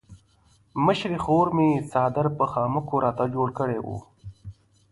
مشرې 0.85 1.17
خور 1.23 1.47
مې 1.55 1.69
څادر 1.91 2.25
په 2.37 2.45
خامکو 2.51 2.95
راته 3.05 3.25
جوړ 3.35 3.47
کړی 3.59 3.79
وو. 3.85 3.97